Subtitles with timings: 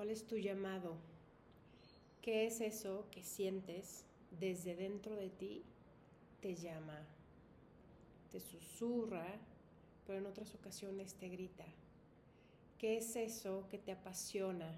[0.00, 0.96] ¿Cuál es tu llamado?
[2.22, 5.62] ¿Qué es eso que sientes desde dentro de ti?
[6.40, 7.06] Te llama,
[8.32, 9.26] te susurra,
[10.06, 11.66] pero en otras ocasiones te grita.
[12.78, 14.74] ¿Qué es eso que te apasiona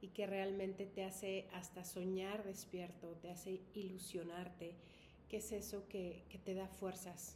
[0.00, 4.76] y que realmente te hace hasta soñar despierto, te hace ilusionarte?
[5.28, 7.34] ¿Qué es eso que, que te da fuerzas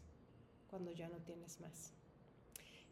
[0.71, 1.96] cuando ya no tienes más?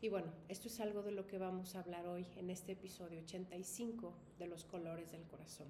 [0.05, 3.21] Y bueno, esto es algo de lo que vamos a hablar hoy en este episodio
[3.21, 5.67] 85 de los colores del corazón.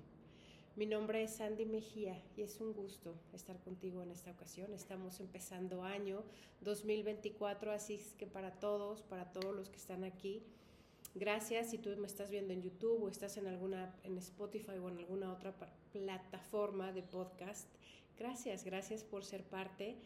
[0.75, 4.75] Mi nombre es Sandy Mejía y es un gusto estar contigo en esta ocasión.
[4.75, 6.25] Estamos empezando año
[6.63, 10.43] 2024, así que para todos, para todos los que están aquí,
[11.15, 14.89] gracias si tú me estás viendo en YouTube o estás en alguna en Spotify o
[14.89, 15.55] en alguna otra
[15.93, 17.69] plataforma de podcast.
[18.19, 19.97] Gracias, gracias por ser parte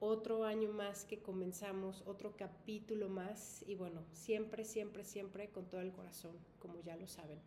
[0.00, 5.80] otro año más que comenzamos, otro capítulo más y bueno, siempre, siempre, siempre con todo
[5.80, 7.38] el corazón, como ya lo saben.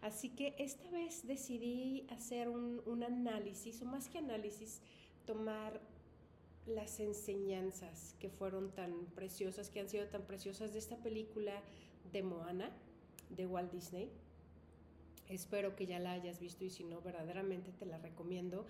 [0.00, 4.80] Así que esta vez decidí hacer un, análisis, o más que análisis,
[5.26, 5.80] tomar
[6.66, 11.62] las enseñanzas que fueron tan preciosas, que han sido tan preciosas de esta película
[12.12, 12.70] de Moana,
[13.30, 14.10] de Walt Disney.
[15.28, 18.66] Espero que ya la hayas visto y si no, verdaderamente te la recomiendo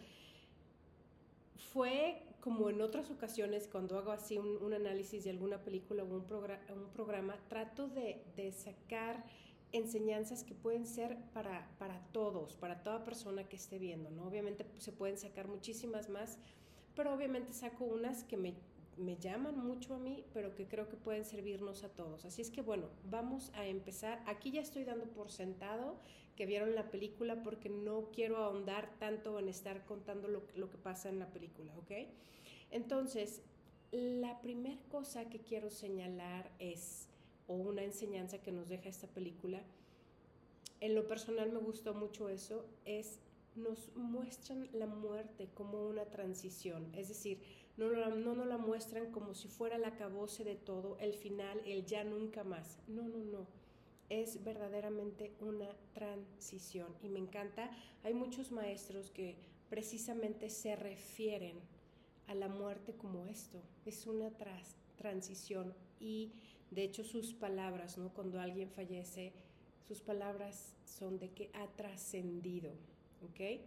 [1.72, 6.14] fue como en otras ocasiones cuando hago así un, análisis de alguna película o un,
[6.22, 9.25] un programa, trato de, sacar
[9.72, 14.27] enseñanzas que pueden ser para, para, todos, para toda persona que esté viendo, ¿no?
[14.27, 16.39] Obviamente pues, se pueden sacar muchísimas más,
[16.95, 18.55] pero obviamente saco unas que me
[18.98, 22.24] me llaman mucho a mí, pero que creo que pueden servirnos a todos.
[22.24, 24.22] Así es que bueno, vamos a empezar.
[24.27, 25.96] Aquí ya estoy dando por sentado
[26.36, 31.08] que vieron la película porque no quiero ahondar tanto en estar contando lo, que pasa
[31.08, 31.90] en la película, ¿ok?
[32.70, 33.42] Entonces,
[33.90, 37.08] la primera cosa que quiero señalar es,
[37.48, 39.62] o una enseñanza que nos deja esta película,
[40.80, 43.18] en lo personal me gustó mucho eso, es
[43.56, 47.40] nos muestran la muerte como una transición, es decir,
[47.78, 51.86] no, no nos la muestran como si fuera el acabose de todo, el final, el
[51.86, 52.78] ya nunca más.
[52.86, 53.46] No, no, no.
[54.11, 57.70] Es verdaderamente una transición y me encanta.
[58.05, 59.36] Hay muchos maestros que
[59.70, 61.56] precisamente se refieren
[62.27, 64.30] a la muerte como esto, es una
[64.96, 66.33] transición y
[66.70, 68.11] de hecho sus palabras, ¿no?
[68.11, 69.33] Cuando alguien fallece,
[69.86, 72.72] sus palabras son de que ha trascendido.
[73.22, 73.61] ¿ok?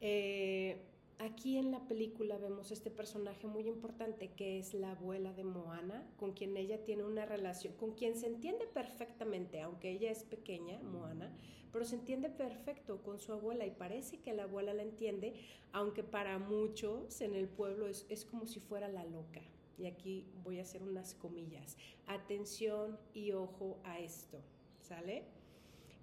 [0.00, 0.76] Eh,
[1.18, 6.08] aquí en la película vemos este personaje muy importante que es la abuela de Moana,
[6.16, 10.80] con quien ella tiene una relación, con quien se entiende perfectamente, aunque ella es pequeña,
[10.80, 11.34] Moana,
[11.72, 15.34] pero se entiende perfecto con su abuela y parece que la abuela la entiende,
[15.72, 19.42] aunque para muchos en el pueblo es, es como si fuera la loca.
[19.76, 21.76] Y aquí voy a hacer unas comillas.
[22.06, 24.40] Atención y ojo a esto,
[24.80, 25.24] ¿sale?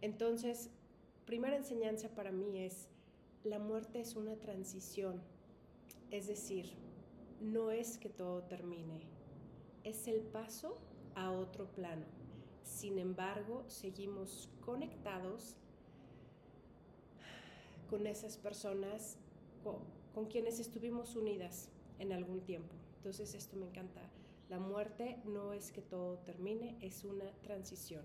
[0.02, 0.70] Entonces,
[1.26, 2.88] primera enseñanza para mí es,
[3.45, 5.22] la muerte es una transición,
[6.09, 6.73] es decir,
[7.39, 9.01] no es que todo termine,
[9.83, 10.79] es el paso
[11.13, 12.05] a otro plano.
[12.63, 15.55] Sin embargo, seguimos conectados
[17.88, 19.17] con esas personas
[19.63, 21.69] con, quienes estuvimos unidas
[22.00, 22.73] en algún tiempo.
[22.97, 24.01] Entonces esto me encanta.
[24.50, 28.03] La muerte no es que todo termine, es una transición.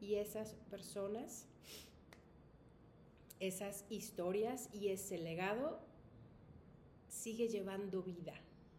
[0.00, 1.46] Y esas personas
[3.40, 5.80] esas historias y ese legado
[7.08, 8.34] sigue llevando vida,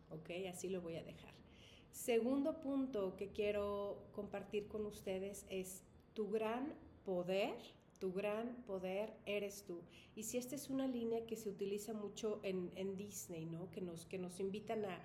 [0.09, 0.29] ¿ok?
[0.49, 1.33] Así lo voy a dejar.
[1.91, 5.83] Segundo punto que quiero compartir con ustedes es
[6.13, 6.73] tu gran
[7.03, 7.55] poder,
[7.99, 9.81] tu gran poder eres tú.
[10.15, 13.69] Y si esta es una línea que se utiliza mucho en, en Disney, ¿no?
[13.71, 15.01] Que nos, que nos invitan a,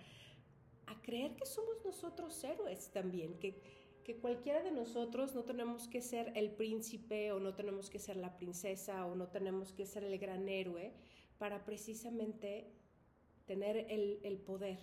[0.86, 3.60] a creer que somos nosotros héroes también, que
[4.06, 8.16] que cualquiera de nosotros no tenemos que ser el príncipe o no tenemos que ser
[8.16, 10.92] la princesa o no tenemos que ser el gran héroe
[11.38, 12.70] para precisamente
[13.46, 14.78] tener el, el poder.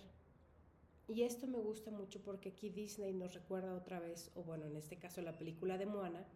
[1.08, 4.76] Y esto me gusta mucho porque aquí Disney nos recuerda otra vez, o bueno, en
[4.76, 6.26] este caso la película de Moana,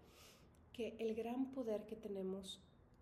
[0.73, 2.59] que el gran poder que tenemos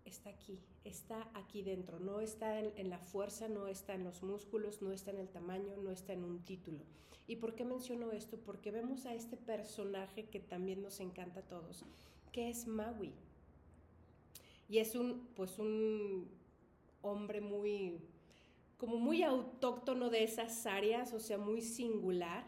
[0.07, 4.81] está aquí, está aquí dentro, no está en, la fuerza, no está en los músculos,
[4.81, 6.83] no está en el tamaño, no está en un título.
[7.27, 8.37] ¿Y por qué menciono esto?
[8.37, 11.83] Porque vemos a este personaje que también nos encanta a todos,
[12.31, 13.13] que es Maui.
[14.69, 16.29] Y es un, pues un
[17.01, 17.99] hombre muy,
[18.77, 22.45] como muy autóctono de esas áreas, o sea, muy singular,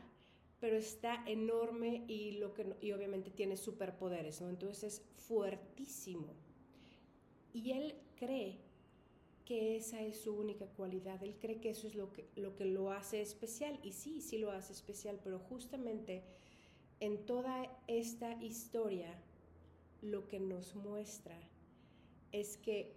[0.62, 4.50] pero está enorme y, lo que, y obviamente tiene superpoderes, ¿no?
[4.50, 6.49] Entonces es fuertísimo
[7.54, 8.58] y él cree
[9.46, 12.66] que esa es su única cualidad, él cree que eso es lo que, lo que
[12.66, 16.24] lo hace especial, y sí, sí lo hace especial, pero justamente
[17.00, 19.20] en toda esta historia
[20.02, 21.38] lo que nos muestra
[22.32, 22.96] es que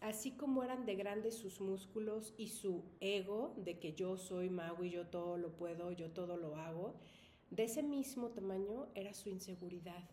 [0.00, 4.84] así como eran de grandes sus músculos y su ego de que yo soy mago
[4.84, 6.94] y yo todo lo puedo, yo todo lo hago,
[7.50, 10.08] de ese mismo tamaño era su inseguridad.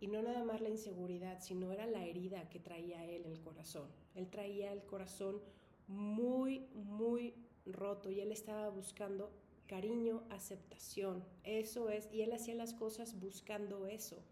[0.00, 3.40] Y no nada más la inseguridad, sino era la herida que traía él en el
[3.40, 3.88] corazón.
[4.14, 5.40] Él traía el corazón
[5.88, 7.34] muy, muy
[7.66, 9.30] roto y él estaba buscando
[9.66, 11.24] cariño, aceptación.
[11.44, 14.22] Eso es, y él hacía las cosas buscando eso.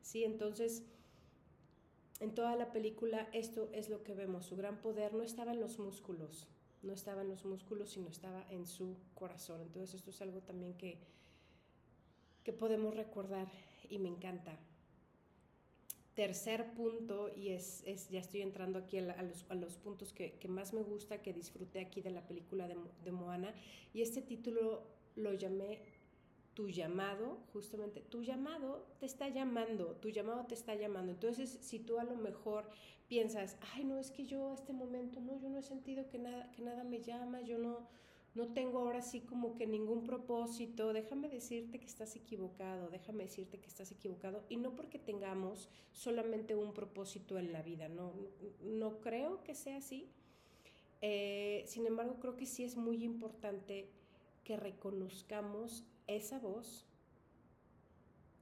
[0.00, 0.82] Sí, entonces
[2.20, 4.46] en toda la película esto es lo que vemos.
[4.46, 6.46] Su gran poder no estaba en los músculos,
[6.82, 9.60] no estaba en los músculos, sino estaba en su corazón.
[9.60, 10.98] Entonces esto es algo también que,
[12.44, 13.48] que podemos recordar
[13.88, 14.56] y me encanta.
[16.14, 19.22] Tercer punto, y es, ya estoy entrando aquí a,
[19.54, 23.54] los, puntos que, más me gusta, que disfruté aquí de la película de, de Moana,
[23.94, 24.82] y este título
[25.16, 25.80] lo llamé
[26.54, 31.12] tu llamado, justamente, tu llamado te está llamando, tu llamado te está llamando.
[31.12, 32.68] Entonces, si tú a lo mejor
[33.08, 36.18] piensas, ay, no, es que yo a este momento, no, yo no he sentido que
[36.18, 37.88] nada, que nada me llama, yo no,
[38.34, 43.58] no tengo ahora sí como que ningún propósito, déjame decirte que estás equivocado, déjame decirte
[43.58, 48.12] que estás equivocado, y no porque tengamos solamente un propósito en la vida, no,
[48.62, 50.08] no creo que sea así.
[51.02, 53.90] Eh, sin embargo, creo que sí es muy importante
[54.44, 56.86] que reconozcamos esa voz,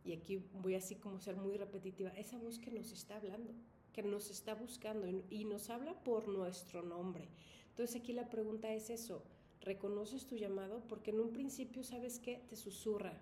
[0.04, 3.52] y aquí voy así como ser muy repetitiva, esa voz que nos está hablando,
[3.92, 7.28] que nos está buscando y nos habla por nuestro nombre.
[7.70, 9.22] Entonces aquí la pregunta es eso,
[9.60, 10.82] ¿reconoces tu llamado?
[10.88, 12.42] Porque en un principio, ¿sabes qué?
[12.48, 13.18] Te susurra,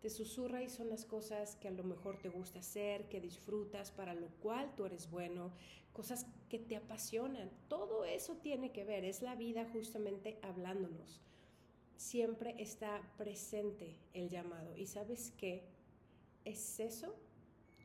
[0.00, 3.90] te susurra y son las cosas que a lo mejor te gusta hacer, que disfrutas,
[3.90, 5.52] para lo cual tú eres bueno,
[5.92, 7.50] cosas que te apasionan.
[7.68, 11.20] Todo eso tiene que ver, es la vida justamente hablándonos
[12.00, 14.74] siempre está presente el llamado.
[14.74, 15.64] ¿Y sabes qué?
[16.46, 17.14] Es eso,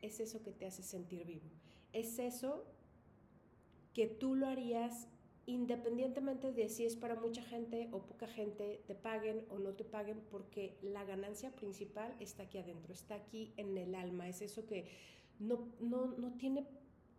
[0.01, 1.49] es eso que te hace sentir vivo.
[1.91, 2.65] Es eso
[3.93, 5.09] que tú lo harías
[5.45, 9.83] independientemente de si es para mucha gente o poca gente, te paguen o no te
[9.83, 14.27] paguen, porque la ganancia principal está aquí adentro, está aquí en el alma.
[14.27, 14.87] Es eso que
[15.39, 16.65] no, no, no tiene,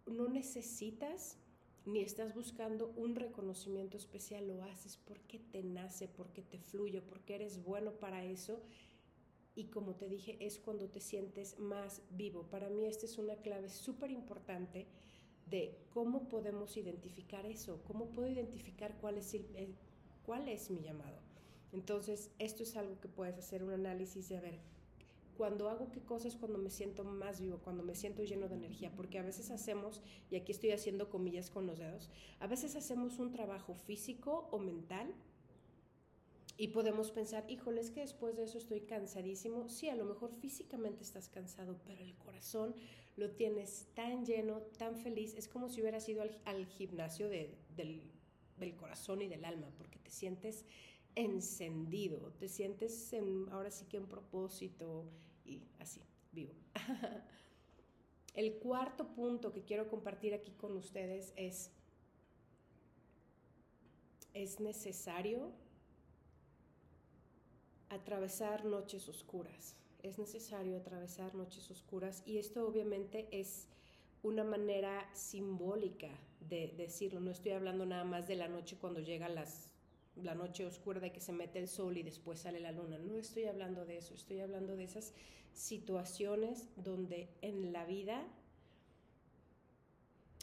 [0.07, 1.39] no necesitas
[1.85, 7.37] ni estás buscando un reconocimiento especial, lo haces porque te nace, porque te fluye, porque
[7.37, 8.61] eres bueno para eso.
[9.55, 12.43] Y como te dije, es cuando te sientes más vivo.
[12.51, 14.87] Para mí esta es una clave súper importante
[15.47, 19.37] de cómo podemos identificar eso, cómo puedo identificar cuál es,
[20.25, 21.19] cuál es mi llamado.
[21.73, 24.59] Entonces, esto es algo que puedes hacer un análisis de ver
[25.37, 28.91] cuando hago qué cosas cuando me siento más vivo, cuando me siento lleno de energía,
[28.97, 30.01] porque a veces hacemos,
[30.31, 32.09] y aquí estoy haciendo comillas con los dedos,
[32.41, 35.15] a veces hacemos un trabajo físico o mental
[36.59, 39.69] y podemos pensar, híjole, es que después de eso estoy cansadísimo.
[39.69, 42.75] Sí, a lo mejor físicamente estás cansado, pero el corazón
[43.17, 45.35] lo tienes tan lleno, tan feliz.
[45.37, 50.11] Es como si hubieras ido al, gimnasio del, del corazón y del alma, porque te
[50.11, 50.65] sientes
[51.17, 55.05] encendido, te sientes en, ahora sí que en propósito
[55.45, 56.55] y así, vivo.
[58.35, 61.71] El cuarto punto que quiero compartir aquí con ustedes es,
[64.35, 65.53] es necesario
[67.91, 73.69] atravesar noches oscuras, es necesario atravesar noches oscuras y esto obviamente es
[74.23, 76.09] una manera simbólica
[76.49, 79.71] de decirlo, no estoy hablando nada más de la noche cuando llega las
[80.23, 82.99] la noche oscura de que se mete el sol y después sale la luna.
[82.99, 85.13] No estoy hablando de eso, estoy hablando de esas
[85.53, 88.27] situaciones donde en la vida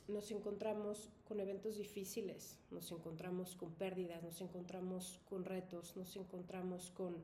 [0.07, 6.91] nos encontramos con eventos difíciles, nos encontramos con pérdidas, nos encontramos con retos, nos encontramos
[6.91, 7.15] con,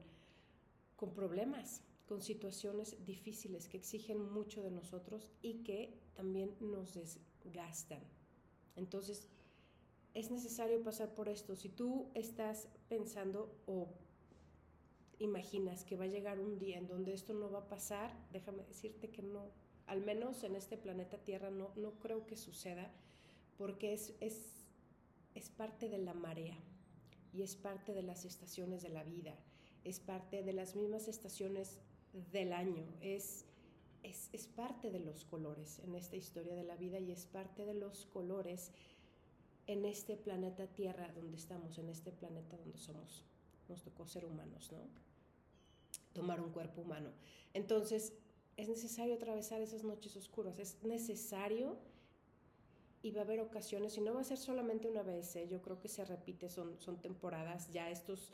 [0.95, 8.01] con problemas, con situaciones difíciles que exigen mucho de nosotros y que también nos desgastan.
[8.75, 9.27] Entonces,
[10.13, 11.55] es necesario pasar por esto.
[11.55, 13.89] Si tú estás pensando o
[15.19, 18.63] imaginas que va a llegar un día en donde esto no va a pasar, déjame
[18.63, 19.51] decirte que no,
[19.89, 22.91] al menos en este planeta Tierra no, no creo que suceda,
[23.57, 24.37] porque es, es,
[25.33, 26.57] es parte de la marea
[27.33, 29.33] y es parte de las estaciones de la vida,
[29.83, 31.79] es parte de las mismas estaciones
[32.31, 33.45] del año, es,
[34.03, 37.65] es, es parte de los colores en esta historia de la vida y es parte
[37.65, 38.71] de los colores
[39.65, 43.25] en este planeta Tierra donde estamos, en este planeta donde somos,
[43.67, 44.79] nos tocó ser humanos, ¿no?
[46.13, 47.11] Tomar un cuerpo humano.
[47.53, 48.13] Entonces,
[48.59, 51.77] es necesario atravesar esas noches oscuras, es necesario
[53.01, 55.47] y va a haber ocasiones, y no va a ser solamente una vez, ¿eh?
[55.47, 58.33] yo creo que se repite, son, son temporadas, ya estos,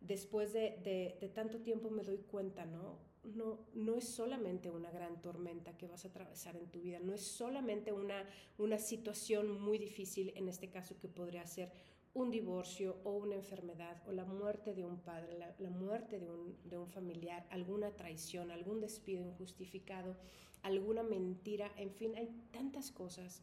[0.00, 2.96] después de, de, de tanto tiempo me doy cuenta, ¿no?
[3.34, 7.12] no, no es solamente una gran tormenta que vas a atravesar en tu vida, no
[7.12, 8.24] es solamente una,
[8.58, 11.70] una situación muy difícil, en este caso que podría ser
[12.16, 16.56] un divorcio o una enfermedad o la muerte de un padre, la, muerte de un,
[16.64, 20.16] de un, familiar, alguna traición, algún despido injustificado,
[20.62, 23.42] alguna mentira, en fin, hay tantas cosas.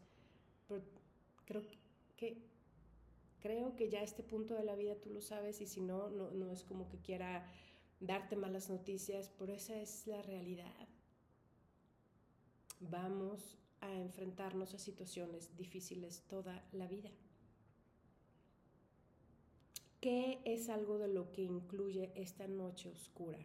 [0.68, 0.82] Pero
[1.46, 1.62] creo
[2.18, 2.42] que,
[3.42, 6.10] creo que ya a este punto de la vida tú lo sabes y si no,
[6.10, 7.48] no, no es como que quiera
[8.00, 10.88] darte malas noticias, pero esa es la realidad.
[12.80, 17.12] Vamos a enfrentarnos a situaciones difíciles toda la vida.
[20.04, 23.40] ¿Qué es algo de lo que incluye esta noche oscura?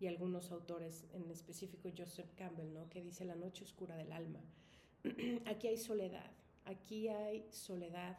[0.00, 2.90] Y algunos autores, en específico Joseph Campbell, ¿no?
[2.90, 4.40] que dice la noche oscura del alma.
[5.46, 6.32] aquí hay soledad,
[6.64, 8.18] aquí hay soledad,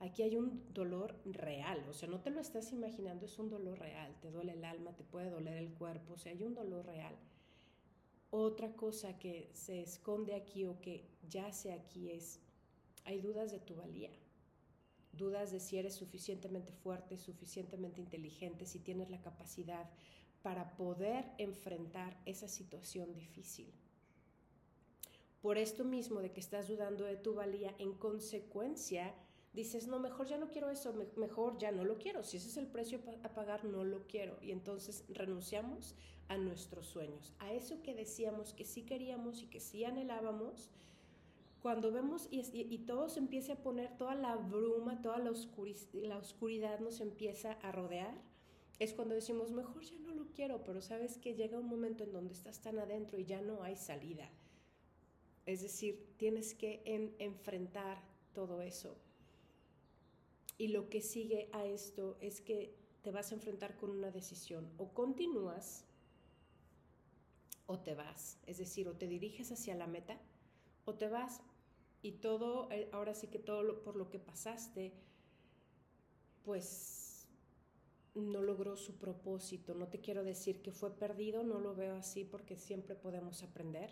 [0.00, 3.78] aquí hay un dolor real, o sea, no te lo estás imaginando, es un dolor
[3.78, 6.86] real, te duele el alma, te puede doler el cuerpo, o sea, hay un dolor
[6.86, 7.14] real.
[8.30, 12.40] Otra cosa que se esconde aquí o que yace aquí es,
[13.04, 14.10] hay dudas de tu valía
[15.12, 19.90] dudas de si eres suficientemente fuerte, suficientemente inteligente, si tienes la capacidad
[20.42, 23.72] para poder enfrentar esa situación difícil.
[25.40, 29.14] Por esto mismo de que estás dudando de tu valía, en consecuencia
[29.52, 32.22] dices, no, mejor ya no quiero eso, mejor ya no lo quiero.
[32.22, 34.38] Si ese es el precio a pagar, no lo quiero.
[34.40, 35.94] Y entonces renunciamos
[36.28, 40.70] a nuestros sueños, a eso que decíamos que sí queríamos y que sí anhelábamos,
[41.62, 45.32] cuando vemos y, y, todo se empieza a poner, toda la bruma, toda la,
[45.94, 48.20] la oscuridad nos empieza a rodear,
[48.80, 52.12] es cuando decimos, mejor ya no lo quiero, pero sabes que llega un momento en
[52.12, 54.28] donde estás tan adentro y ya no hay salida.
[55.46, 56.82] Es decir, tienes que
[57.20, 58.02] enfrentar
[58.32, 58.96] todo eso.
[60.58, 64.68] Y lo que sigue a esto es que te vas a enfrentar con una decisión.
[64.78, 65.84] O continúas
[67.66, 68.38] o te vas.
[68.46, 70.20] Es decir, o te diriges hacia la meta
[70.84, 71.40] o te vas
[72.02, 74.92] y todo, eh, ahora sí que todo por lo que pasaste,
[76.44, 77.28] pues
[78.14, 79.74] no logró su propósito.
[79.74, 83.90] No te quiero decir que fue perdido, no lo veo así porque siempre podemos aprender,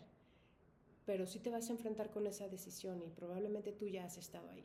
[1.06, 4.50] pero sí te vas a enfrentar con esa decisión y probablemente tú ya has estado
[4.50, 4.64] ahí,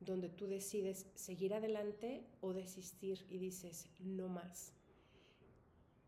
[0.00, 4.72] donde tú decides seguir adelante o desistir y dices, no más.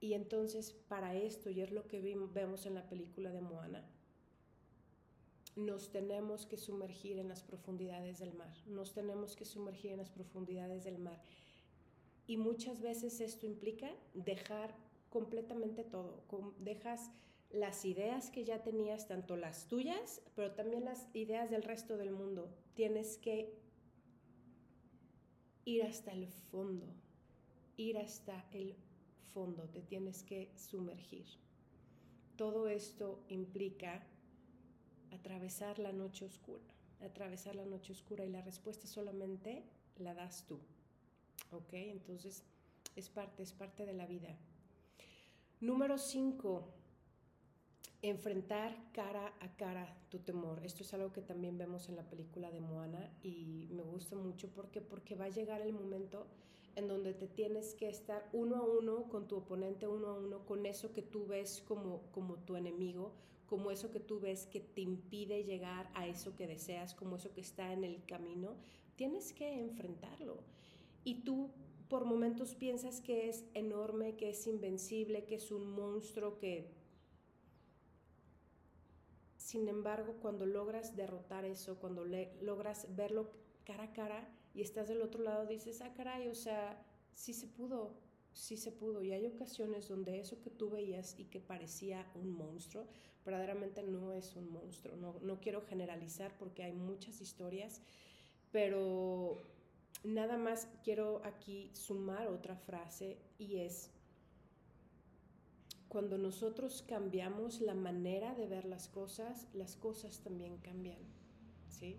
[0.00, 3.84] Y entonces para esto, y es lo que vemos en la película de Moana,
[5.56, 10.10] nos tenemos que sumergir en las profundidades del mar, nos tenemos que sumergir en las
[10.10, 11.20] profundidades del mar.
[12.26, 14.74] Y muchas veces esto implica dejar
[15.10, 16.22] completamente todo,
[16.58, 17.10] dejas
[17.50, 22.10] las ideas que ya tenías, tanto las tuyas, pero también las ideas del resto del
[22.10, 22.48] mundo.
[22.74, 23.54] Tienes que
[25.64, 26.86] ir hasta el fondo,
[27.76, 28.74] ir hasta el
[29.34, 31.26] fondo, te tienes que sumergir.
[32.36, 34.02] Todo esto implica
[35.12, 36.64] atravesar la noche oscura,
[37.00, 39.64] atravesar la noche oscura y la respuesta solamente
[39.98, 40.58] la das tú.
[41.52, 41.72] ¿Ok?
[41.74, 42.44] Entonces
[42.96, 44.36] es parte, es parte de la vida.
[45.60, 46.68] Número 5,
[48.02, 50.64] enfrentar cara a cara tu temor.
[50.64, 54.48] Esto es algo que también vemos en la película de Moana y me gusta mucho
[54.48, 56.26] porque, porque va a llegar el momento
[56.74, 60.44] en donde te tienes que estar uno a uno con tu oponente, uno a uno
[60.46, 63.12] con eso que tú ves como, como tu enemigo,
[63.52, 67.34] como eso que tú ves que te impide llegar a eso que deseas, como eso
[67.34, 68.56] que está en el camino,
[68.96, 70.38] tienes que enfrentarlo.
[71.04, 71.50] Y tú
[71.90, 76.70] por momentos piensas que es enorme, que es invencible, que es un monstruo, que...
[79.36, 82.06] Sin embargo, cuando logras derrotar eso, cuando
[82.40, 83.32] logras verlo
[83.66, 86.82] cara a cara y estás del otro lado, dices, ah, caray, o sea,
[87.12, 87.98] sí se pudo,
[88.32, 89.02] sí se pudo.
[89.02, 92.86] Y hay ocasiones donde eso que tú veías y que parecía un monstruo,
[93.24, 94.96] verdaderamente no es un monstruo.
[94.96, 97.80] No, no quiero generalizar porque hay muchas historias,
[98.50, 99.38] pero
[100.04, 103.90] nada más quiero aquí sumar otra frase y es,
[105.88, 110.98] cuando nosotros cambiamos la manera de ver las cosas, las cosas también cambian,
[111.68, 111.98] ¿sí?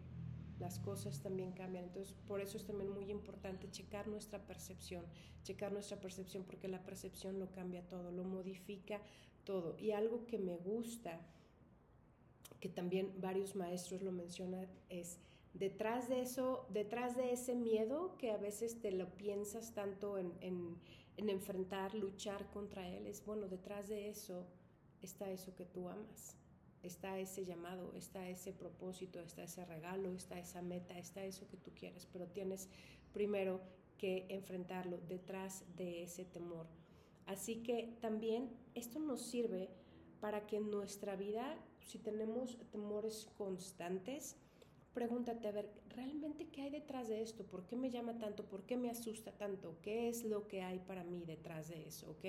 [0.60, 1.86] las cosas también cambian.
[1.86, 5.06] Entonces, por eso es también muy importante checar nuestra percepción,
[5.44, 9.02] checar nuestra percepción, porque la percepción lo cambia todo, lo modifica
[9.44, 9.78] todo.
[9.78, 11.20] Y algo que me gusta,
[12.60, 15.20] que también varios maestros lo mencionan, es
[15.54, 20.34] detrás de eso, detrás de ese miedo que a veces te lo piensas tanto en,
[20.42, 20.78] en,
[21.18, 24.46] en enfrentar, luchar contra él, es bueno, detrás de eso
[25.02, 26.38] está eso que tú amas
[26.84, 31.58] está ese llamado, está ese propósito, está ese regalo, está esa meta, está eso que
[31.58, 32.68] tú quieres, pero tienes
[33.14, 33.62] primero
[33.98, 36.68] que enfrentarlo detrás de ese temor.
[37.26, 39.70] Así que también esto nos sirve
[40.20, 44.38] para que en nuestra vida, si tenemos temores constantes,
[44.94, 47.44] pregúntate, a ver, ¿realmente qué hay detrás de esto?
[47.44, 48.46] ¿Por qué me llama tanto?
[48.46, 49.78] ¿Por qué me asusta tanto?
[49.82, 52.12] ¿Qué es lo que hay para mí detrás de eso?
[52.12, 52.26] ¿Ok?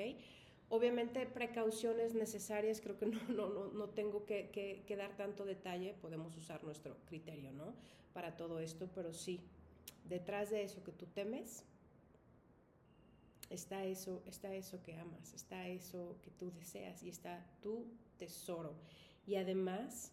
[0.70, 5.94] Obviamente precauciones necesarias, creo que no, no, no, no tengo que, que, dar tanto detalle,
[5.94, 7.74] podemos usar nuestro criterio, ¿no?
[8.12, 9.40] Para todo esto, pero sí,
[10.08, 11.64] detrás de eso que tú temes,
[13.50, 17.86] está eso, está eso que amas, está eso que tú deseas y está tu
[18.18, 18.74] tesoro.
[19.26, 20.12] Y además,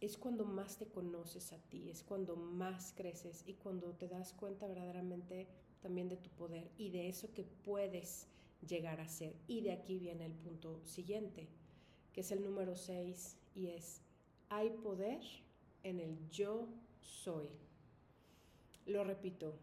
[0.00, 4.32] es cuando más te conoces a ti, es cuando más creces y cuando te das
[4.32, 5.46] cuenta verdaderamente
[5.82, 8.26] también de tu poder y de eso que puedes
[8.66, 9.34] llegar a ser.
[9.46, 11.48] Y de aquí viene el punto siguiente,
[12.12, 14.00] que es el número 6 y es,
[14.48, 15.20] hay poder
[15.82, 16.66] en el yo
[17.00, 17.48] soy.
[18.90, 19.54] Lo repito,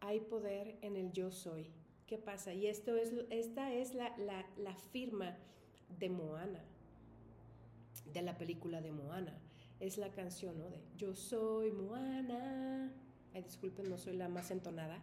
[0.00, 1.70] hay poder en el yo soy.
[2.08, 2.52] ¿Qué pasa?
[2.52, 5.36] Y esto es, esta es la, la, la firma
[6.00, 6.64] de Moana,
[8.12, 9.38] de la película de Moana.
[9.78, 10.68] Es la canción, ¿no?
[10.68, 12.92] De Yo soy Moana.
[13.34, 15.00] Ay, disculpen, no soy la más entonada.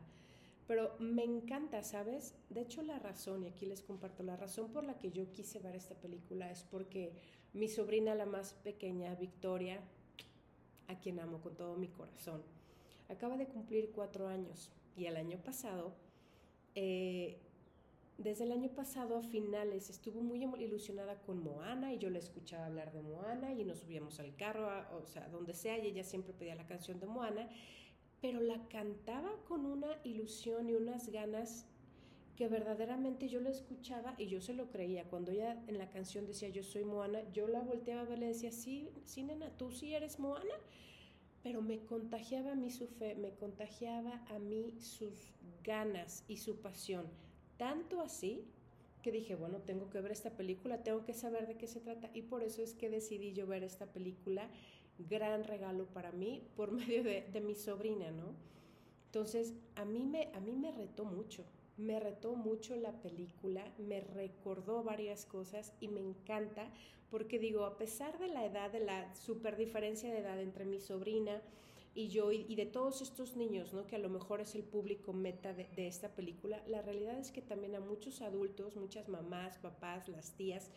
[0.67, 2.35] Pero me encanta, ¿sabes?
[2.49, 5.59] De hecho, la razón, y aquí les comparto, la razón por la que yo quise
[5.59, 7.13] ver esta película es porque
[7.53, 9.79] mi sobrina, la más pequeña, Victoria,
[10.89, 12.43] a quien amo con todo mi corazón,
[13.09, 14.71] acaba de cumplir cuatro años.
[14.95, 15.93] Y el año pasado,
[16.75, 17.37] eh,
[18.17, 22.65] desde el año pasado a finales, estuvo muy ilusionada con Moana y yo le escuchaba
[22.65, 26.33] hablar de Moana y nos subíamos al carro, o sea, donde sea, y ella siempre
[26.33, 27.49] pedía la canción de Moana
[28.21, 31.65] pero la cantaba con una ilusión y unas ganas
[32.35, 35.03] que verdaderamente yo la escuchaba y yo se lo creía.
[35.05, 38.21] Cuando ella en la canción decía yo soy Moana, yo la volteaba a ver y
[38.21, 40.53] le decía, sí, sí, nena, tú sí eres Moana.
[41.43, 45.31] Pero me contagiaba a mí su fe, me contagiaba a mí sus
[45.63, 47.05] ganas y su pasión.
[47.57, 48.45] Tanto así
[49.01, 52.09] que dije, bueno, tengo que ver esta película, tengo que saber de qué se trata.
[52.13, 54.49] Y por eso es que decidí yo ver esta película
[55.07, 58.33] gran regalo para mí por medio de, mi sobrina, ¿no?
[59.05, 61.43] Entonces, a mí, me, a mí me retó mucho,
[61.79, 66.69] me retó mucho la película, me recordó varias cosas y me encanta
[67.09, 70.79] porque digo, a pesar de la edad, de la super diferencia de edad entre mi
[70.79, 71.41] sobrina
[71.95, 73.87] y yo y, de todos estos niños, ¿no?
[73.87, 77.31] Que a lo mejor es el público meta de, de esta película, la realidad es
[77.31, 80.69] que también a muchos adultos, muchas mamás, papás, las tías,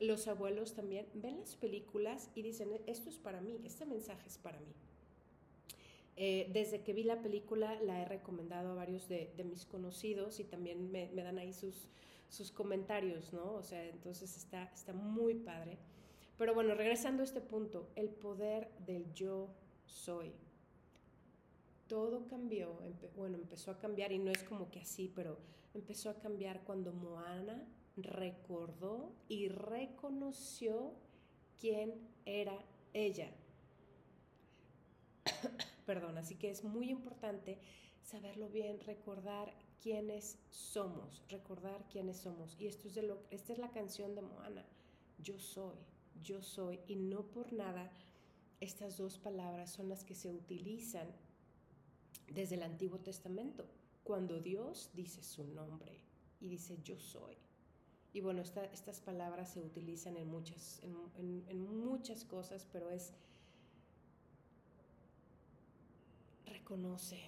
[0.00, 4.38] los abuelos también ven las películas y dicen, esto es para mí, este mensaje es
[4.38, 4.74] para mí.
[6.18, 10.40] Eh, desde que vi la película la he recomendado a varios de, de mis conocidos
[10.40, 11.90] y también me, me, dan ahí sus,
[12.30, 13.52] sus comentarios, ¿no?
[13.52, 15.76] O sea, entonces está, está muy padre.
[16.38, 19.50] Pero bueno, regresando a este punto, el poder del yo
[19.84, 20.32] soy.
[21.86, 25.38] Todo cambió, empe bueno, empezó a cambiar y no es como que así, pero
[25.74, 27.62] empezó a cambiar cuando Moana
[27.96, 30.94] recordó y reconoció
[31.60, 32.58] quién era
[32.92, 33.30] ella.
[35.86, 37.58] Perdón, así que es muy importante
[38.02, 42.56] saberlo bien, recordar quiénes somos, recordar quiénes somos.
[42.58, 44.66] Y esto es de lo, esta es la canción de Moana.
[45.18, 45.76] Yo soy,
[46.22, 46.80] yo soy.
[46.88, 47.90] Y no por nada
[48.60, 51.08] estas dos palabras son las que se utilizan
[52.28, 53.66] desde el Antiguo Testamento,
[54.02, 56.00] cuando Dios dice su nombre
[56.40, 57.36] y dice yo soy.
[58.12, 63.12] Y bueno, esta, estas palabras se utilizan en muchas, en muchas cosas, pero es
[66.66, 67.20] reconoce,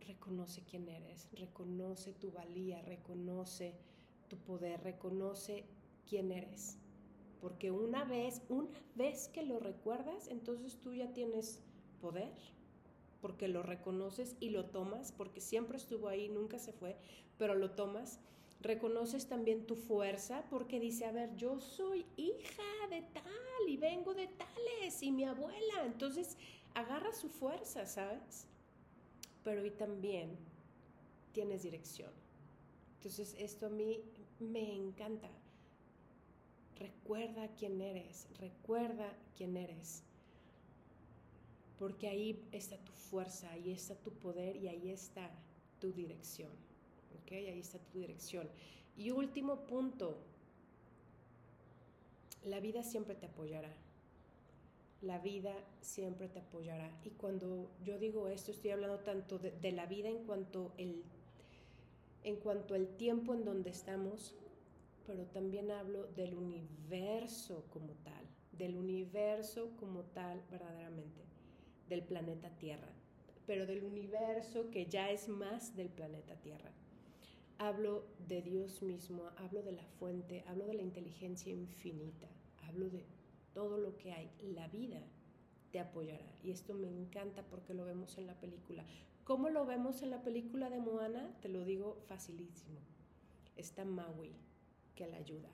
[0.00, 3.72] reconoce quién eres, reconoce tu valía, reconoce
[4.28, 5.64] tu poder, reconoce
[6.08, 6.76] quién eres.
[7.40, 11.60] Porque una vez, una vez que lo recuerdas, entonces tú ya tienes
[12.00, 12.34] poder,
[13.20, 16.96] porque lo reconoces y lo tomas, porque siempre estuvo ahí, nunca se fue,
[17.38, 18.18] pero lo tomas
[18.60, 24.14] reconoces también tu fuerza porque dice, a ver, yo soy hija de tal y vengo
[24.14, 25.84] de tales y mi abuela.
[25.84, 26.36] Entonces
[26.74, 28.46] agarra su fuerza, ¿sabes?
[29.44, 30.36] Pero y también
[31.32, 32.10] tienes dirección.
[32.96, 34.00] Entonces esto a mí
[34.40, 35.28] me encanta.
[36.78, 40.02] Recuerda quién eres, recuerda quién eres.
[41.78, 45.30] Porque ahí está tu fuerza, ahí está tu poder y ahí está
[45.80, 46.50] tu dirección.
[47.22, 47.32] ¿ok?
[47.32, 48.48] Ahí está tu dirección.
[48.96, 50.18] Y último punto,
[52.44, 53.72] la vida siempre te apoyará.
[55.00, 56.90] La vida siempre te apoyará.
[57.04, 61.04] Y cuando yo digo esto, estoy hablando tanto de, la vida en cuanto el
[62.24, 64.34] en cuanto al tiempo en donde estamos,
[65.06, 71.22] pero también hablo del universo como tal, del universo como tal verdaderamente,
[71.88, 72.92] del planeta Tierra.
[73.46, 76.70] pero del universo que ya es más del planeta Tierra.
[77.56, 82.28] Hablo de Dios mismo, hablo de la fuente, hablo de la inteligencia infinita,
[82.68, 83.06] hablo de
[83.58, 84.30] todo lo que hay.
[84.54, 85.02] La vida
[85.72, 86.32] te apoyará.
[86.44, 88.84] Y esto me encanta porque lo vemos en la película.
[89.24, 91.36] ¿Cómo lo vemos en la película de Moana?
[91.42, 92.78] Te lo digo facilísimo.
[93.56, 94.32] Está Maui,
[94.94, 95.50] que la ayuda.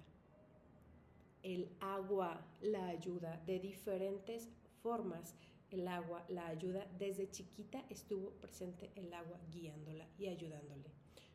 [1.42, 4.50] El agua la ayuda de diferentes
[4.82, 5.34] formas.
[5.70, 6.86] El agua la ayuda.
[6.98, 10.90] Desde chiquita estuvo presente el agua guiándola y ayudándole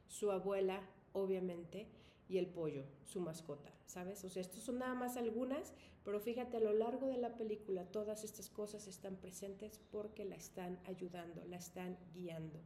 [0.07, 0.81] su abuela,
[1.13, 1.87] obviamente,
[2.29, 4.23] y el pollo, su mascota, ¿sabes?
[4.23, 5.73] O sea, estos son nada más algunas,
[6.05, 10.35] pero fíjate, a lo largo de la película todas estas cosas están presentes porque la
[10.35, 12.59] están ayudando, la están guiando.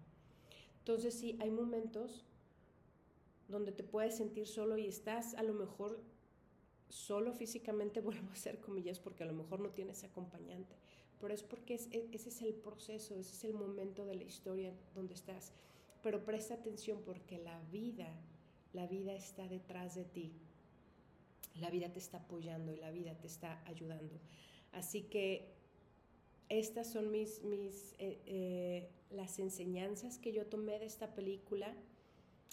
[0.79, 2.25] Entonces sí, hay momentos
[3.47, 5.99] donde te puedes sentir solo y estás a lo mejor
[6.89, 10.75] solo físicamente, vuelvo a hacer comillas, porque a lo mejor no tienes acompañante,
[11.21, 14.73] pero es porque e, ese es el proceso, ese es el momento de la historia
[14.93, 15.53] donde estás
[16.03, 18.13] pero presta atención porque la vida,
[18.73, 20.33] la vida está detrás de ti.
[21.61, 24.19] La vida te está apoyando y la vida te está ayudando.
[24.71, 25.53] Así que
[26.49, 31.73] estas son mis, mis eh, eh, las enseñanzas que yo tomé de esta película.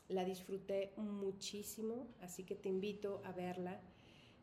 [0.08, 3.80] La disfruté muchísimo, así que te invito a verla.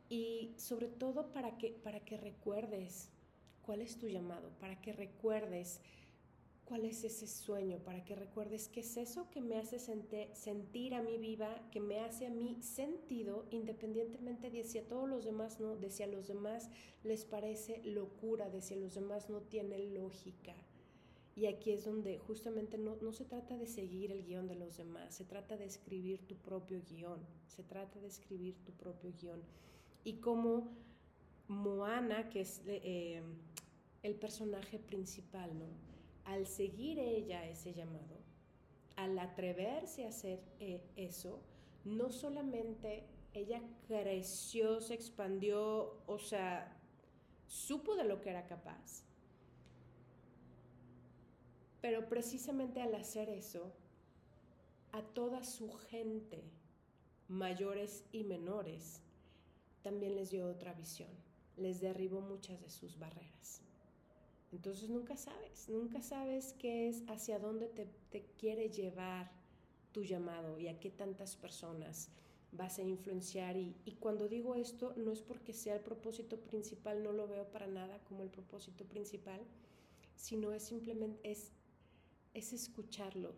[0.09, 3.09] Y sobre todo para que, para que recuerdes
[3.65, 5.81] cuál es tu llamado, para que recuerdes
[6.67, 11.01] cuál es ese sueño, para que recuerdes qué es eso que me hace sentir a
[11.01, 15.61] mí viva, que me hace a mí sentido, independientemente de si a todos los demás
[15.61, 16.69] no, de si a los demás
[17.03, 20.53] les parece locura, de si a los demás no tiene lógica.
[21.35, 24.75] Y aquí es donde justamente no, no se trata de seguir el guion de los
[24.75, 29.41] demás, se trata de escribir tu propio guion, se trata de escribir tu propio guion.
[30.03, 30.69] Y como
[31.47, 33.21] Moana, que es eh,
[34.03, 35.86] el personaje principal, ¿no?
[36.27, 38.17] Al seguir ella ese llamado,
[38.97, 41.39] al atreverse a hacer eh, eso,
[41.85, 46.77] no solamente ella creció, se expandió, o sea,
[47.47, 49.03] supo de lo que era capaz,
[51.79, 53.71] pero precisamente al hacer eso,
[54.91, 56.43] a toda su gente,
[57.29, 59.01] mayores y menores,
[59.81, 61.09] también les dio otra visión,
[61.55, 63.61] les derribó muchas de sus barreras.
[64.51, 69.29] Entonces nunca sabes, nunca sabes qué es, hacia dónde te, quiere llevar
[69.91, 72.09] tu llamado y a qué tantas personas
[72.53, 73.57] vas a influenciar.
[73.57, 77.67] Y, cuando digo esto, no es porque sea el propósito principal, no lo veo para
[77.67, 79.41] nada como el propósito principal,
[80.15, 81.51] sino es simplemente, es,
[82.33, 83.33] es escucharlo,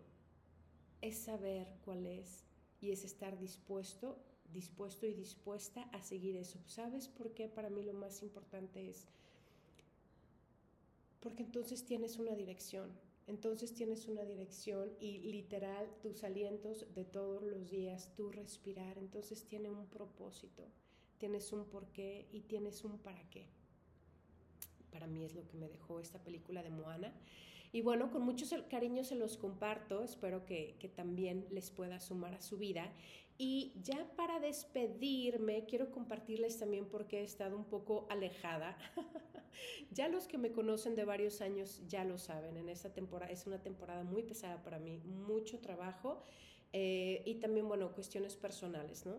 [1.00, 2.44] es saber cuál es
[2.80, 4.16] y es estar dispuesto,
[4.52, 6.60] dispuesto y dispuesta a seguir eso.
[6.66, 7.48] ¿Sabes por qué?
[7.48, 9.08] Para mí lo más importante es
[11.20, 12.90] porque entonces tienes una dirección,
[13.26, 19.46] entonces tienes una dirección y literal tus alientos de todos los días, tu respirar, entonces
[19.46, 20.66] tiene un propósito,
[21.18, 23.46] tienes un porqué y tienes un para qué.
[24.90, 27.14] Para mí es lo que me dejó esta película de Moana.
[27.72, 32.34] Y bueno, con mucho cariño se los comparto, espero que, que también les pueda sumar
[32.34, 32.92] a su vida.
[33.38, 38.76] Y ya para despedirme, quiero compartirles también porque he estado un poco alejada.
[39.90, 43.46] ya los que me conocen de varios años ya lo saben, en esta temporada es
[43.46, 46.22] una temporada muy pesada para mí, mucho trabajo
[46.72, 49.16] eh, y también, bueno, cuestiones personales, ¿no?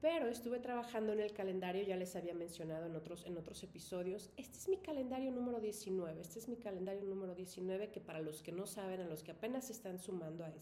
[0.00, 4.30] Pero estuve trabajando en el calendario, ya les había mencionado en otros, en otros episodios.
[4.36, 8.42] Este es mi calendario número 19, este es mi calendario número 19 que para los
[8.42, 10.52] que no saben, a los que apenas están sumando a,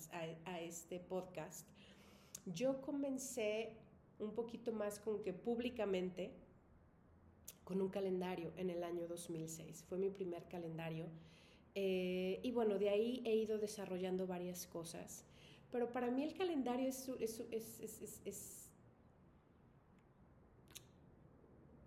[0.44, 1.66] a este podcast,
[2.46, 3.72] yo comencé
[4.20, 6.30] un poquito más como que públicamente
[7.64, 9.84] con un calendario en el año 2006.
[9.88, 11.06] Fue mi primer calendario.
[11.74, 15.24] Eh, y bueno, de ahí he ido desarrollando varias cosas.
[15.70, 18.70] Pero para mí el calendario es, es, es, es,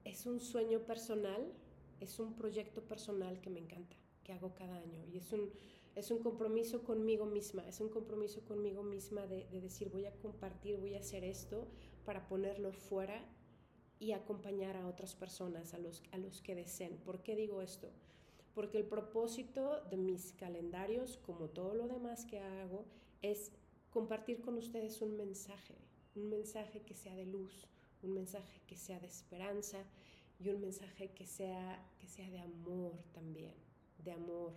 [0.04, 1.54] es un sueño personal,
[2.00, 5.04] es un proyecto personal que me encanta, que hago cada año.
[5.14, 5.52] Y es un,
[5.96, 10.78] es un compromiso conmigo misma, es un compromiso conmigo misma de, decir voy a compartir,
[10.78, 11.68] voy a hacer esto
[12.06, 13.24] para ponerlo fuera
[14.00, 16.98] y acompañar a otras personas, a los, a los que deseen.
[16.98, 17.90] ¿Por qué digo esto?
[18.54, 22.86] Porque el propósito de mis calendarios, como todo lo demás que hago,
[23.22, 23.52] es
[23.90, 25.76] compartir con ustedes un mensaje,
[26.16, 27.68] un mensaje que sea de luz,
[28.02, 29.84] un mensaje que sea de esperanza
[30.40, 33.54] y un mensaje que sea, que sea de amor también,
[34.04, 34.54] de amor,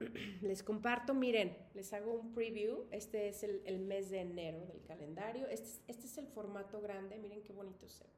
[0.42, 2.86] les comparto, miren, les hago un preview.
[2.90, 5.46] Este es el, mes de enero del calendario.
[5.48, 8.10] Este, este, es el formato grande, miren qué bonito se ve.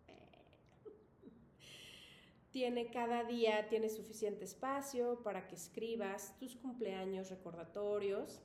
[2.51, 8.41] tiene cada día, tiene suficiente espacio para que escribas tus cumpleaños recordatorios.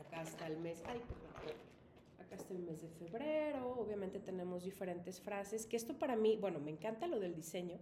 [0.00, 1.00] Acá está el mes, ay,
[2.18, 6.58] acá está el mes de febrero, obviamente tenemos diferentes frases, que esto para mí, bueno,
[6.58, 7.78] me encanta lo del diseño,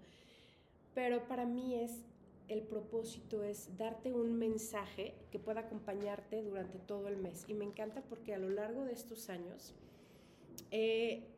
[0.94, 2.04] pero para mí es
[2.48, 7.44] el propósito es darte un mensaje que pueda acompañarte durante todo el mes.
[7.48, 9.74] Y me encanta porque a lo largo de estos años,
[10.70, 11.28] eh,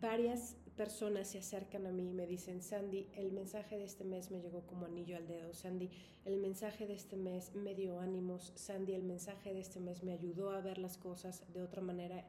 [0.00, 4.30] varias personas se acercan a mí y me dicen, Sandy, el mensaje de este mes
[4.30, 5.90] me llegó como anillo al dedo, Sandy,
[6.24, 10.12] el mensaje de este mes me dio ánimos, Sandy, el mensaje de este mes me
[10.12, 12.26] ayudó a ver las cosas de otra manera.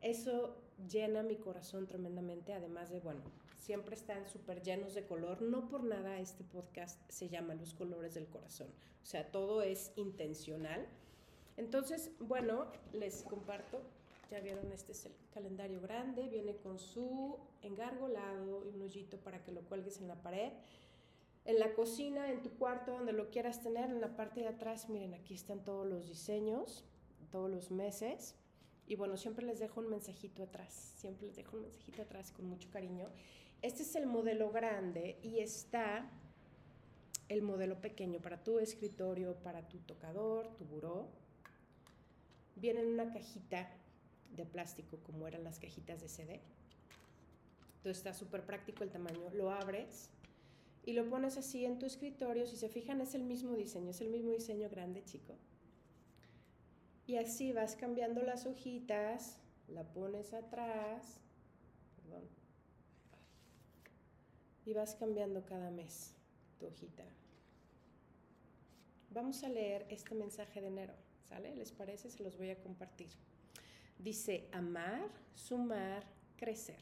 [0.00, 0.56] Eso
[0.88, 3.20] llena mi corazón tremendamente, además de, bueno,
[3.68, 5.42] siempre están súper llenos de color.
[5.42, 8.68] No por nada este podcast se llama Los colores del corazón.
[9.02, 10.86] O sea, todo es intencional.
[11.58, 13.82] Entonces, bueno, les comparto
[14.30, 19.42] ya vieron, este es el calendario grande, viene con su engargolado y un hoyito para
[19.42, 20.50] que lo cuelgues en la pared.
[21.44, 24.88] En la cocina, en tu cuarto, donde lo quieras tener, en la parte de atrás,
[24.88, 26.84] miren, aquí están todos los diseños,
[27.30, 28.34] todos los meses.
[28.86, 32.46] Y bueno, siempre les dejo un mensajito atrás, siempre les dejo un mensajito atrás con
[32.46, 33.10] mucho cariño.
[33.60, 36.08] Este es el modelo grande y está
[37.28, 41.08] el modelo pequeño para tu escritorio, para tu tocador, tu buró.
[42.56, 43.68] Viene en una cajita
[44.36, 46.40] de plástico como eran las cajitas de CD.
[47.78, 49.30] Entonces está súper práctico el tamaño.
[49.34, 50.10] Lo abres
[50.84, 52.46] y lo pones así en tu escritorio.
[52.46, 55.34] Si se fijan es el mismo diseño, es el mismo diseño grande, chico.
[57.06, 61.20] Y así vas cambiando las hojitas, la pones atrás,
[61.96, 62.24] perdón,
[64.68, 66.14] y vas cambiando cada mes
[66.58, 67.02] tu hojita.
[69.10, 70.92] Vamos a leer este mensaje de enero,
[71.26, 71.56] ¿sale?
[71.56, 72.10] ¿Les parece?
[72.10, 73.08] Se los voy a compartir.
[73.98, 76.04] Dice, amar, sumar,
[76.36, 76.80] crecer.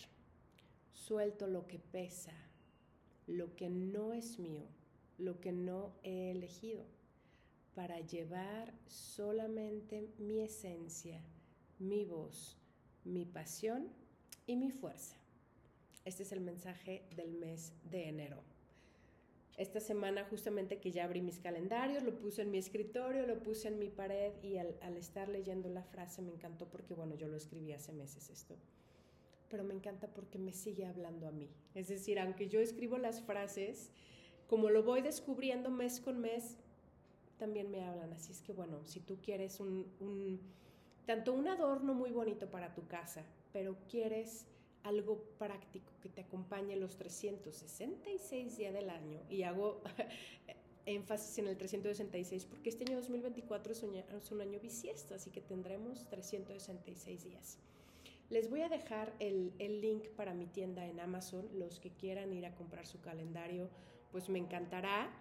[0.91, 2.33] Suelto lo que pesa,
[3.29, 4.67] lo que no es mío,
[5.17, 6.85] lo que no he elegido,
[7.77, 11.21] para llevar solamente mi esencia,
[11.79, 12.57] mi voz,
[13.05, 13.87] mi pasión
[14.45, 15.15] y mi fuerza.
[16.07, 18.43] Este es el mensaje del mes de enero
[19.57, 23.69] esta semana justamente que ya abrí mis calendarios, lo puse en mi escritorio, lo puse
[23.69, 27.37] en mi pared y al, estar leyendo la frase me encantó porque, bueno, yo lo
[27.37, 28.55] escribí hace meses esto,
[29.49, 31.49] pero me encanta porque me sigue hablando a mí.
[31.75, 33.91] Es decir, aunque yo escribo las frases,
[34.47, 36.59] como lo voy descubriendo mes con mes,
[37.39, 38.13] también me hablan.
[38.13, 39.59] Así es que, bueno, si tú quieres
[41.07, 44.47] tanto un adorno muy bonito para tu casa, pero quieres
[44.87, 49.21] algo práctico que te acompañe los 366 días del año.
[49.29, 49.83] Y hago
[50.87, 56.09] énfasis en el 366 porque este año 2024 es un, año bisiesto, así que tendremos
[56.09, 57.59] 366 días.
[58.31, 61.49] Les voy a dejar el, el, link para mi tienda en Amazon.
[61.55, 63.69] Los que quieran ir a comprar su calendario,
[64.11, 65.13] pues me encantará.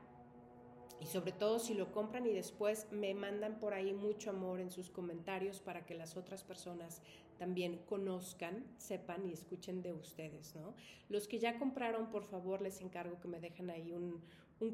[0.99, 4.71] Y sobre todo si lo compran y después me mandan por ahí mucho amor en
[4.71, 7.01] sus comentarios para que las otras personas
[7.38, 10.74] también conozcan, sepan y escuchen de ustedes, ¿no?
[11.10, 14.21] Los que ya compraron, por favor, les encargo que me dejen ahí un,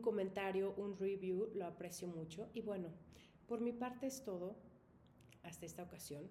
[0.01, 2.49] comentario, un review, lo aprecio mucho.
[2.53, 2.89] Y bueno,
[3.47, 4.55] por mi parte es todo
[5.43, 6.29] hasta esta ocasión.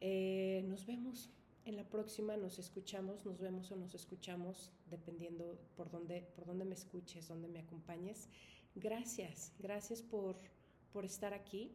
[0.00, 1.30] Eh, nos vemos
[1.64, 6.64] en la próxima, nos escuchamos, nos vemos o nos escuchamos, dependiendo por dónde, por dónde
[6.64, 8.28] me escuches, dónde me acompañes.
[8.74, 10.36] Gracias, gracias por,
[10.92, 11.72] por estar aquí.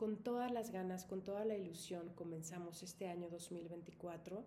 [0.00, 4.42] Con todas las ganas, con toda la ilusión, comenzamos este año 2024,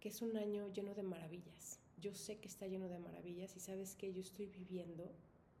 [0.00, 1.78] que es un año lleno de maravillas.
[2.00, 5.12] Yo sé que está lleno de maravillas y sabes que yo estoy viviendo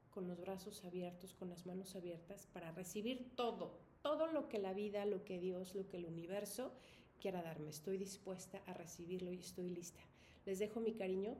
[0.08, 4.72] con los brazos abiertos, con las manos abiertas para recibir todo, todo lo que la
[4.72, 6.72] vida, lo que Dios, lo que el universo
[7.20, 7.68] quiera darme.
[7.68, 10.00] Estoy dispuesta a recibirlo y estoy lista.
[10.46, 11.36] Les dejo mi cariño.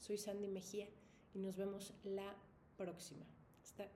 [0.00, 0.88] Soy Sandy Mejía
[1.32, 2.34] y nos vemos la
[2.76, 3.24] próxima.
[3.62, 3.86] Hasta,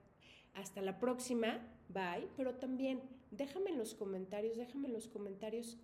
[0.53, 1.59] hasta la próxima.
[1.89, 2.29] Bye.
[2.37, 3.01] Pero también
[3.37, 5.77] déjame en los comentarios, déjame en los comentarios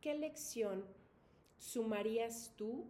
[0.00, 0.84] qué lección
[1.58, 2.86] sumarías tú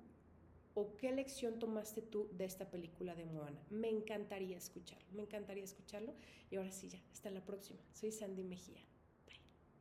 [0.74, 3.60] o qué lección tomaste tú de esta película de Moana.
[3.70, 6.14] Me encantaría escucharlo, me encantaría escucharlo.
[6.50, 7.80] Y ahora sí, ya, hasta la próxima.
[7.92, 8.80] Soy Sandy Mejía.